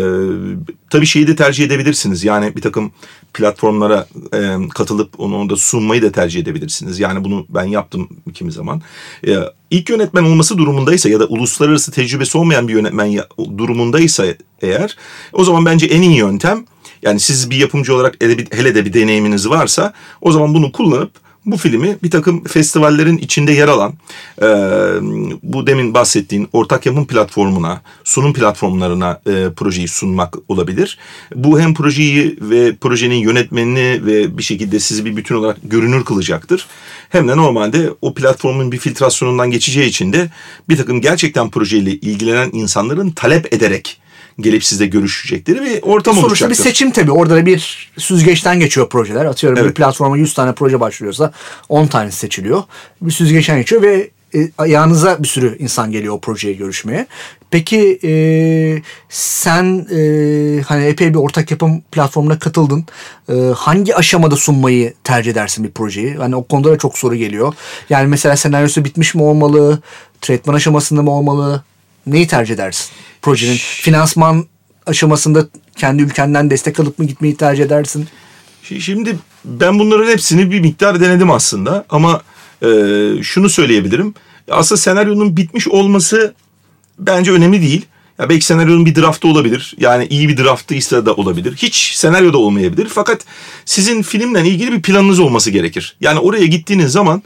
[0.89, 2.23] tabii şeyi de tercih edebilirsiniz.
[2.23, 2.91] Yani bir takım
[3.33, 6.99] platformlara e, katılıp onu orada sunmayı da tercih edebilirsiniz.
[6.99, 8.81] Yani bunu ben yaptım kimi zaman.
[9.27, 9.37] Ee,
[9.71, 14.25] ilk yönetmen olması durumundaysa ya da uluslararası tecrübesi olmayan bir yönetmen ya- durumundaysa
[14.61, 14.97] eğer
[15.33, 16.65] o zaman bence en iyi yöntem
[17.01, 18.15] yani siz bir yapımcı olarak
[18.51, 21.11] hele, de bir deneyiminiz varsa o zaman bunu kullanıp
[21.47, 23.93] bu filmi bir takım festivallerin içinde yer alan
[24.41, 24.47] e,
[25.43, 30.97] bu demin bahsettiğin ortak yapım platformuna, sunum platformlarına e, projeyi sunmak olabilir.
[31.35, 36.67] Bu hem projeyi ve projenin yönetmenini ve bir şekilde sizi bir bütün olarak görünür kılacaktır.
[37.09, 40.29] Hem de normalde o platformun bir filtrasyonundan geçeceği için de
[40.69, 43.99] bir takım gerçekten projeyle ilgilenen insanların talep ederek
[44.39, 46.57] gelip sizle görüşecekleri bir ortam Sonuçta oluşacaktır.
[46.57, 47.11] bir seçim tabii.
[47.11, 49.25] Orada da bir süzgeçten geçiyor projeler.
[49.25, 49.75] Atıyorum bir Evet.
[49.75, 51.31] platforma 100 tane proje başvuruyorsa
[51.69, 52.63] 10 tanesi seçiliyor.
[53.01, 57.07] Bir süzgeçten geçiyor ve e, ayağınıza bir sürü insan geliyor o projeyi görüşmeye.
[57.51, 58.11] Peki e,
[59.09, 62.85] sen e, hani epey bir ortak yapım platformuna katıldın.
[63.29, 66.15] E, hangi aşamada sunmayı tercih edersin bir projeyi?
[66.15, 67.53] Hani o konuda da çok soru geliyor.
[67.89, 69.79] Yani mesela senaryosu bitmiş mi olmalı?
[70.21, 71.63] Tretman aşamasında mı olmalı?
[72.07, 72.89] Neyi tercih edersin?
[73.21, 74.45] Projenin finansman
[74.85, 78.07] aşamasında kendi ülkenden destek alıp mı gitmeyi tercih edersin?
[78.63, 82.21] Şi- Şimdi ben bunların hepsini bir miktar denedim aslında ama
[82.61, 82.67] e,
[83.23, 84.13] şunu söyleyebilirim.
[84.51, 86.33] Aslında senaryonun bitmiş olması
[86.99, 87.85] bence önemli değil.
[88.19, 89.75] Ya belki senaryonun bir draftı olabilir.
[89.79, 91.55] Yani iyi bir draftıysa da olabilir.
[91.57, 92.87] Hiç senaryo da olmayabilir.
[92.93, 93.25] Fakat
[93.65, 95.95] sizin filmle ilgili bir planınız olması gerekir.
[96.01, 97.23] Yani oraya gittiğiniz zaman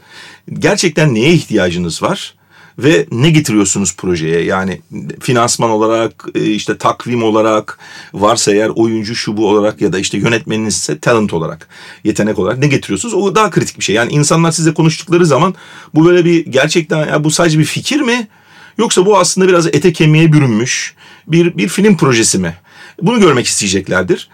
[0.58, 2.34] gerçekten neye ihtiyacınız var?
[2.78, 4.44] Ve ne getiriyorsunuz projeye?
[4.44, 4.80] Yani
[5.20, 7.78] finansman olarak, e, işte takvim olarak,
[8.14, 11.68] varsa eğer oyuncu şubu olarak ya da işte yönetmeniniz ise talent olarak,
[12.04, 13.14] yetenek olarak ne getiriyorsunuz?
[13.14, 13.94] O daha kritik bir şey.
[13.94, 15.54] Yani insanlar size konuştukları zaman
[15.94, 18.28] bu böyle bir gerçekten ya bu sadece bir fikir mi?
[18.78, 20.94] Yoksa bu aslında biraz ete kemiğe bürünmüş
[21.26, 22.56] bir, bir film projesi mi?
[23.02, 24.28] Bunu görmek isteyeceklerdir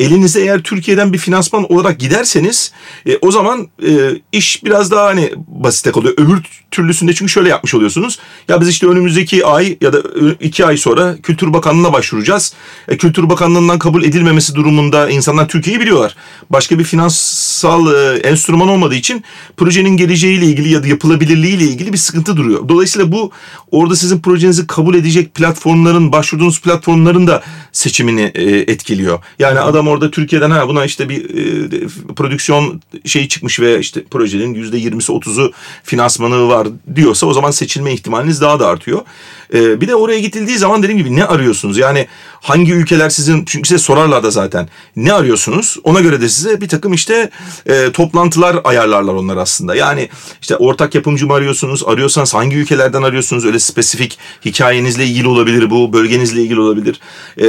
[0.00, 2.72] elinize eğer Türkiye'den bir finansman olarak giderseniz
[3.06, 6.14] e, o zaman e, iş biraz daha hani basite kalıyor.
[6.16, 8.18] Öbür türlüsünde çünkü şöyle yapmış oluyorsunuz.
[8.48, 10.02] Ya biz işte önümüzdeki ay ya da
[10.40, 12.54] iki ay sonra Kültür Bakanlığı'na başvuracağız.
[12.88, 16.16] E, Kültür Bakanlığı'ndan kabul edilmemesi durumunda insanlar Türkiye'yi biliyorlar.
[16.50, 19.24] Başka bir finansal e, enstrüman olmadığı için
[19.56, 22.68] projenin geleceğiyle ilgili ya da yapılabilirliğiyle ilgili bir sıkıntı duruyor.
[22.68, 23.30] Dolayısıyla bu
[23.70, 29.18] orada sizin projenizi kabul edecek platformların, başvurduğunuz platformların da seçimini e, etkiliyor.
[29.38, 34.54] Yani adam orada Türkiye'den ha buna işte bir e, prodüksiyon şeyi çıkmış ve işte projenin
[34.54, 35.52] yüzde yirmisi otuzu
[35.84, 39.00] finansmanı var diyorsa o zaman seçilme ihtimaliniz daha da artıyor.
[39.54, 41.78] E, bir de oraya gidildiği zaman dediğim gibi ne arıyorsunuz?
[41.78, 42.06] Yani
[42.42, 45.76] hangi ülkeler sizin çünkü size sorarlar da zaten ne arıyorsunuz?
[45.84, 47.30] Ona göre de size bir takım işte
[47.66, 49.74] e, toplantılar ayarlarlar onlar aslında.
[49.74, 50.08] Yani
[50.40, 51.82] işte ortak yapımcı mı arıyorsunuz?
[51.86, 53.44] Arıyorsanız hangi ülkelerden arıyorsunuz?
[53.44, 57.00] Öyle spesifik hikayenizle ilgili olabilir bu, bölgenizle ilgili olabilir.
[57.36, 57.46] E,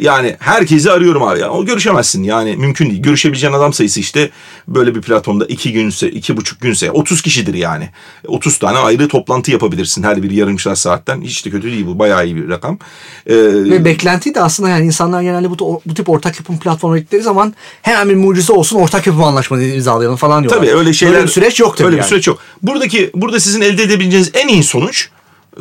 [0.00, 1.40] yani herkesi arıyorum abi.
[1.40, 3.02] Yani o görüşemezsin yani mümkün değil.
[3.02, 4.30] Görüşebileceğin adam sayısı işte
[4.68, 7.88] böyle bir platformda iki günse, iki buçuk günse 30 kişidir yani.
[8.26, 11.20] 30 tane ayrı toplantı yapabilirsin her bir yarım saatten.
[11.22, 11.98] Hiç de kötü değil bu.
[11.98, 12.78] Bayağı iyi bir rakam.
[13.26, 17.22] Ee, Ve beklenti de aslında yani insanlar genelde bu, bu tip ortak yapım platformu gittikleri
[17.22, 20.60] zaman hemen bir mucize olsun ortak yapım anlaşması imzalayalım falan diyorlar.
[20.60, 21.14] Tabii öyle şeyler.
[21.14, 22.04] Böyle bir süreç yok tabii Öyle yani.
[22.04, 22.38] bir süreç yok.
[22.62, 25.08] Buradaki burada sizin elde edebileceğiniz en iyi sonuç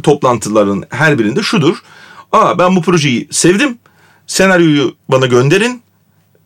[0.03, 1.77] toplantıların her birinde şudur.
[2.31, 3.77] Aa ben bu projeyi sevdim.
[4.27, 5.81] Senaryoyu bana gönderin.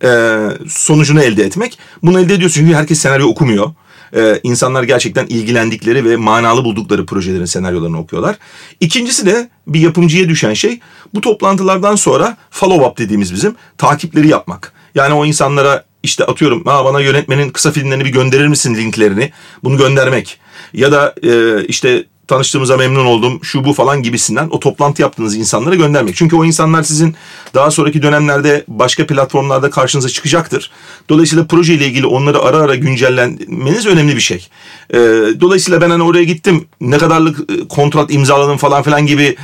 [0.04, 0.38] Ee,
[0.70, 1.80] sonucunu elde etmek.
[2.04, 3.72] Bunu elde ediyorsun çünkü herkes senaryo okumuyor.
[4.16, 8.36] Ee, insanlar gerçekten ilgilendikleri ve manalı buldukları projelerin senaryolarını okuyorlar.
[8.80, 10.80] İkincisi de bir yapımcıya düşen şey
[11.14, 14.74] bu toplantılardan sonra follow up dediğimiz bizim takipleri yapmak.
[14.96, 19.32] Yani o insanlara işte atıyorum ha bana yönetmenin kısa filmlerini bir gönderir misin linklerini
[19.64, 20.40] bunu göndermek
[20.74, 25.76] ya da e, işte tanıştığımıza memnun oldum şu bu falan gibisinden o toplantı yaptığınız insanlara
[25.76, 26.16] göndermek.
[26.16, 27.16] Çünkü o insanlar sizin
[27.54, 30.72] daha sonraki dönemlerde başka platformlarda karşınıza çıkacaktır.
[31.10, 34.48] Dolayısıyla projeyle ilgili onları ara ara güncellenmeniz önemli bir şey.
[34.94, 34.98] Ee,
[35.42, 39.36] dolayısıyla ben hani oraya gittim ne kadarlık e, kontrat imzaladım falan filan gibi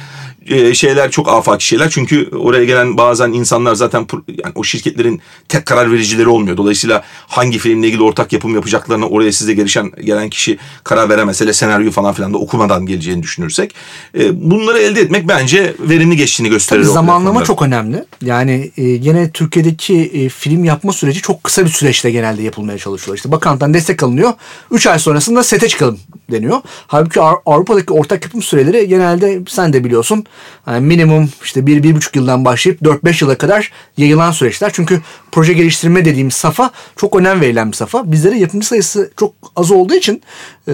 [0.73, 1.89] şeyler çok afaki şeyler.
[1.89, 6.57] Çünkü oraya gelen bazen insanlar zaten yani o şirketlerin tek karar vericileri olmuyor.
[6.57, 11.41] Dolayısıyla hangi filmle ilgili ortak yapım yapacaklarını oraya size gelişen gelen kişi karar veremez.
[11.41, 13.75] Hele senaryo falan filan da okumadan geleceğini düşünürsek.
[14.19, 16.83] E, bunları elde etmek bence verimli geçtiğini gösterir.
[16.83, 18.05] Tabii zamanlama çok önemli.
[18.21, 23.17] Yani e, gene Türkiye'deki e, film yapma süreci çok kısa bir süreçte genelde yapılmaya çalışıyor.
[23.17, 24.33] İşte bakanlıktan destek alınıyor.
[24.71, 25.99] 3 ay sonrasında sete çıkalım
[26.31, 26.61] deniyor.
[26.87, 30.25] Halbuki Avrupa'daki ortak yapım süreleri genelde sen de biliyorsun
[30.67, 34.71] yani minimum işte bir, bir buçuk yıldan başlayıp 4-5 yıla kadar yayılan süreçler.
[34.73, 38.11] Çünkü proje geliştirme dediğimiz safa çok önem verilen bir safa.
[38.11, 40.21] Bizlere yapımcı sayısı çok az olduğu için
[40.67, 40.73] e,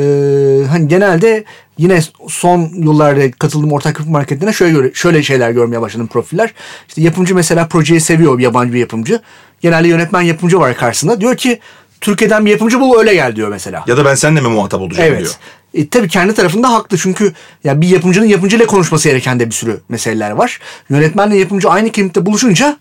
[0.69, 1.43] hani genelde
[1.77, 6.53] yine son yıllarda katıldığım ortak yapım marketlerine şöyle şöyle şeyler görmeye başladım profiller.
[6.87, 9.21] İşte yapımcı mesela projeyi seviyor bir yabancı bir yapımcı.
[9.61, 11.21] Genelde yönetmen yapımcı var karşısında.
[11.21, 11.59] Diyor ki
[12.01, 13.83] Türkiye'den bir yapımcı bul öyle gel diyor mesela.
[13.87, 15.19] Ya da ben seninle mi muhatap olacağım evet.
[15.19, 15.35] diyor.
[15.77, 19.81] E, tabii kendi tarafında haklı çünkü ya bir yapımcının yapımcıyla konuşması gereken de bir sürü
[19.89, 20.59] meseleler var.
[20.89, 22.77] Yönetmenle yapımcı aynı kimlikte buluşunca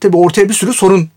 [0.00, 1.08] tabii ortaya bir sürü sorun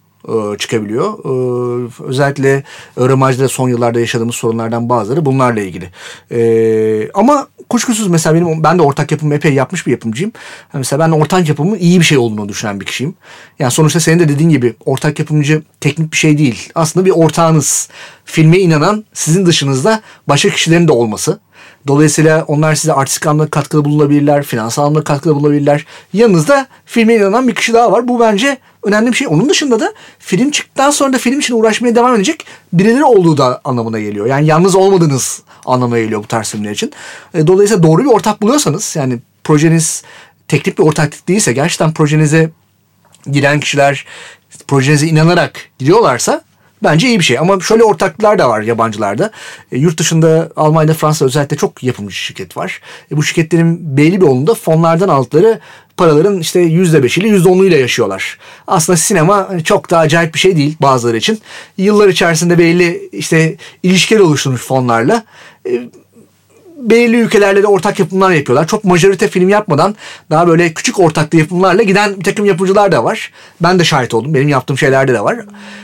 [0.57, 1.13] çıkabiliyor.
[1.25, 2.63] E, özellikle
[2.95, 5.89] Öğrenmacı'da son yıllarda yaşadığımız sorunlardan bazıları bunlarla ilgili.
[6.31, 10.31] E, ama kuşkusuz mesela benim ben de ortak yapım epey yapmış bir yapımcıyım.
[10.73, 13.13] Mesela ben ortak yapımın iyi bir şey olduğunu düşünen bir kişiyim.
[13.59, 16.69] Yani sonuçta senin de dediğin gibi ortak yapımcı teknik bir şey değil.
[16.75, 17.89] Aslında bir ortağınız.
[18.25, 21.39] Filme inanan sizin dışınızda başka kişilerin de olması.
[21.87, 25.85] Dolayısıyla onlar size artistik anlamda katkıda bulunabilirler, finansal anlamda katkıda bulunabilirler.
[26.13, 28.07] Yanınızda filme inanan bir kişi daha var.
[28.07, 29.27] Bu bence önemli bir şey.
[29.27, 33.61] Onun dışında da film çıktıktan sonra da film için uğraşmaya devam edecek birileri olduğu da
[33.63, 34.25] anlamına geliyor.
[34.25, 36.91] Yani yalnız olmadığınız anlamına geliyor bu tarz filmler için.
[37.33, 40.03] E, dolayısıyla doğru bir ortak buluyorsanız yani projeniz
[40.47, 42.49] teknik bir ortaklık değilse gerçekten projenize
[43.31, 44.05] giren kişiler
[44.67, 46.41] projenize inanarak gidiyorlarsa
[46.83, 49.31] Bence iyi bir şey ama şöyle ortaklıklar da var yabancılarda.
[49.71, 52.81] E, yurt dışında Almanya'da Fransa özellikle çok yapımcı şirket var.
[53.11, 55.59] E, bu şirketlerin belli bir oğlunda fonlardan aldıkları
[55.97, 58.37] paraların işte yüzde beşiyle yüzde onuyla yaşıyorlar.
[58.67, 61.39] Aslında sinema çok da acayip bir şey değil bazıları için.
[61.77, 65.23] Yıllar içerisinde belli işte ilişkiler oluşturmuş fonlarla.
[66.81, 68.67] Belirli ülkelerle de ortak yapımlar yapıyorlar.
[68.67, 69.95] Çok majorite film yapmadan
[70.29, 73.31] daha böyle küçük ortaklı yapımlarla giden bir takım yapımcılar da var.
[73.61, 74.33] Ben de şahit oldum.
[74.33, 75.39] Benim yaptığım şeylerde de var.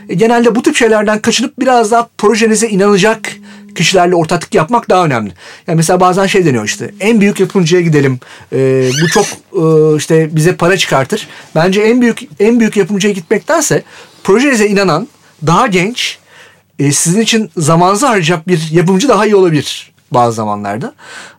[0.10, 3.31] E, genelde bu tip şeylerden kaçınıp biraz daha projenize inanacak
[3.75, 5.31] kişilerle ortaklık yapmak daha önemli.
[5.67, 8.19] Yani mesela bazen şey deniyor işte en büyük yapımcıya gidelim.
[8.53, 11.27] E, bu çok e, işte bize para çıkartır.
[11.55, 13.83] Bence en büyük en büyük yapımcıya gitmektense
[14.23, 15.07] projenize inanan
[15.47, 16.17] daha genç
[16.79, 20.93] e, sizin için zamanınızı harcayacak bir yapımcı daha iyi olabilir bazı zamanlarda.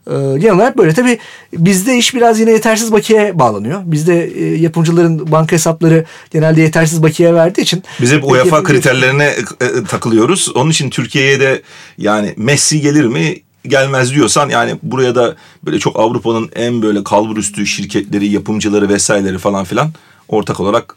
[0.07, 0.95] E, genel olarak böyle.
[0.95, 1.19] Tabii
[1.53, 3.83] bizde iş biraz yine yetersiz bakiye bağlanıyor.
[3.85, 7.83] Bizde e, yapımcıların banka hesapları genelde yetersiz bakiye verdiği için.
[8.01, 10.49] Biz hep UEFA yapımcı- kriterlerine e, e, takılıyoruz.
[10.55, 11.63] Onun için Türkiye'ye de
[11.99, 17.67] yani Messi gelir mi gelmez diyorsan yani buraya da böyle çok Avrupa'nın en böyle kalburüstü
[17.67, 19.93] şirketleri, yapımcıları vesaireleri falan filan
[20.29, 20.95] ortak olarak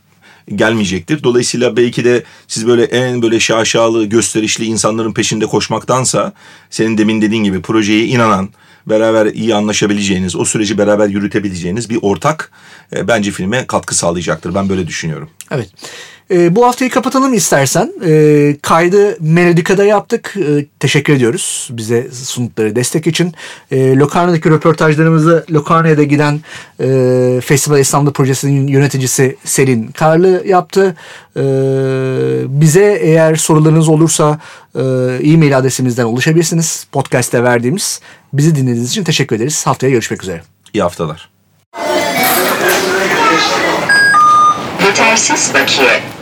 [0.55, 1.23] gelmeyecektir.
[1.23, 6.33] Dolayısıyla belki de siz böyle en böyle şaşalı, gösterişli insanların peşinde koşmaktansa
[6.69, 8.49] senin demin dediğin gibi projeye inanan,
[8.87, 12.51] beraber iyi anlaşabileceğiniz, o süreci beraber yürütebileceğiniz bir ortak
[12.95, 14.55] e, bence filme katkı sağlayacaktır.
[14.55, 15.29] Ben böyle düşünüyorum.
[15.51, 15.69] Evet.
[16.31, 17.93] Ee, bu haftayı kapatalım istersen.
[18.05, 20.33] Ee, kaydı Melodica'da yaptık.
[20.37, 23.33] Ee, teşekkür ediyoruz bize sundukları destek için.
[23.71, 26.41] Ee, Locarno'daki röportajlarımızı Locarno'ya giden
[26.79, 30.95] e, Festival İstanbul Projesi'nin yöneticisi Selin Karlı yaptı.
[31.37, 31.41] Ee,
[32.47, 34.39] bize eğer sorularınız olursa
[34.75, 34.81] e,
[35.23, 36.87] e-mail adresimizden ulaşabilirsiniz.
[36.91, 38.01] Podcast'te verdiğimiz.
[38.33, 39.67] Bizi dinlediğiniz için teşekkür ederiz.
[39.67, 40.41] Haftaya görüşmek üzere.
[40.73, 41.29] İyi haftalar.
[44.85, 46.20] Yetersiz bakiye.